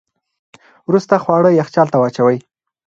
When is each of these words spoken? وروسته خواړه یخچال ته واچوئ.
وروسته 0.89 1.15
خواړه 1.23 1.49
یخچال 1.59 1.87
ته 1.91 1.97
واچوئ. 2.01 2.37